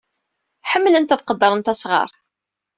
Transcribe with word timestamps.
Ḥemmlent 0.69 1.13
ad 1.15 1.23
qeddren 1.23 1.69
asɣar. 1.73 2.09